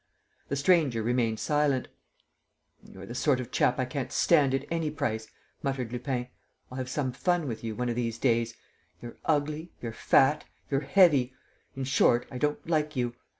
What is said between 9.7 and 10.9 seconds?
you're fat, you're